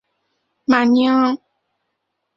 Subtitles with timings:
[0.65, 1.37] 马尼昂。